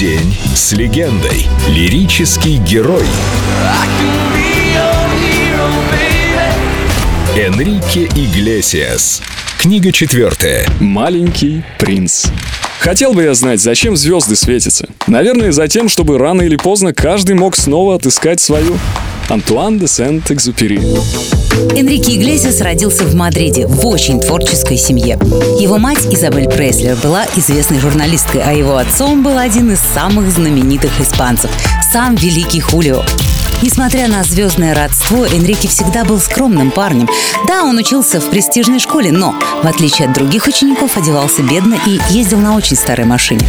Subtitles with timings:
[0.00, 1.46] День с легендой.
[1.68, 3.04] Лирический герой.
[7.36, 9.20] Энрике Иглесиас.
[9.58, 10.66] Книга четвертая.
[10.80, 12.28] Маленький принц.
[12.78, 14.88] Хотел бы я знать, зачем звезды светятся.
[15.06, 18.78] Наверное, за тем, чтобы рано или поздно каждый мог снова отыскать свою.
[19.30, 20.80] Антуан де Сент-Экзупери.
[21.76, 25.20] Энрике Иглесиас родился в Мадриде в очень творческой семье.
[25.60, 31.00] Его мать Изабель Преслер была известной журналисткой, а его отцом был один из самых знаменитых
[31.00, 31.50] испанцев–
[31.92, 33.04] сам великий Хулио.
[33.62, 37.08] Несмотря на звездное родство, Энрике всегда был скромным парнем.
[37.46, 42.00] Да, он учился в престижной школе, но, в отличие от других учеников, одевался бедно и
[42.10, 43.46] ездил на очень старой машине.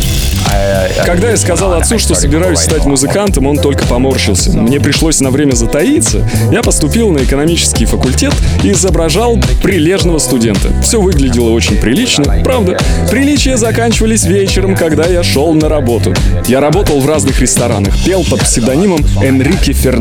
[1.06, 4.52] Когда я сказал отцу, что собираюсь стать музыкантом, он только поморщился.
[4.52, 6.30] Мне пришлось на время затаиться.
[6.52, 8.34] Я поступил на экономический факультет
[8.64, 10.70] и изображал прилежного студента.
[10.82, 12.78] Все выглядело очень прилично, правда.
[13.10, 16.14] Приличия заканчивались вечером, когда я шел на работу.
[16.48, 20.01] Я работал в разных ресторанах, пел под псевдонимом Энрике Фернандес.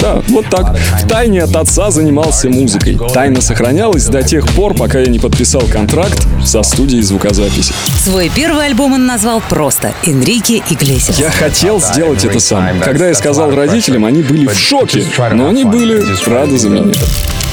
[0.00, 0.76] Да, вот так.
[0.76, 2.98] В тайне от отца занимался музыкой.
[3.12, 7.72] Тайна сохранялась до тех пор, пока я не подписал контракт со студией звукозаписи.
[8.02, 11.18] Свой первый альбом он назвал просто «Энрике Иглесиас».
[11.18, 12.80] Я хотел сделать это сам.
[12.80, 16.92] Когда я сказал родителям, они были в шоке, но они были рады за меня.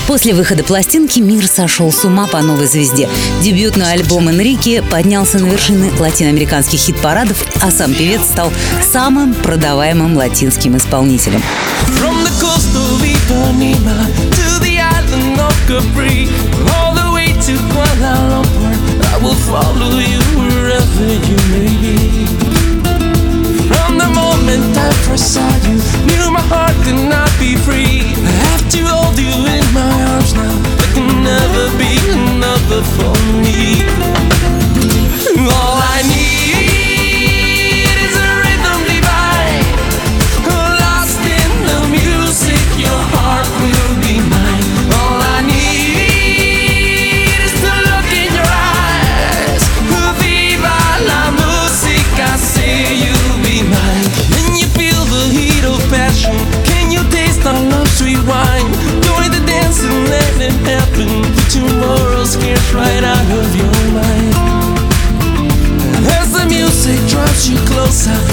[0.07, 3.09] После выхода пластинки мир сошел с ума по новой звезде.
[3.41, 8.51] Дебютный альбом Энрике поднялся на вершины латиноамериканских хит-парадов, а сам певец стал
[8.91, 11.41] самым продаваемым латинским исполнителем.
[23.69, 27.22] From the moment I first saw you, knew my heart could not
[67.93, 68.32] casa.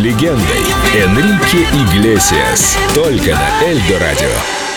[0.00, 0.64] Легендой.
[0.94, 2.78] Энрике Иглесиас.
[2.94, 4.69] Только на Эльдо Радио.